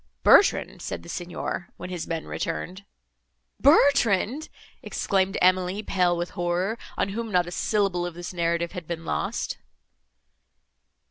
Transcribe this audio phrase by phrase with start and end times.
[0.23, 2.85] 'Bertrand,' said the Signor, when his men returned—"
[3.59, 4.49] "Bertrand!"
[4.81, 9.05] exclaimed Emily, pale with horror, on whom not a syllable of this narrative had been
[9.05, 9.59] lost.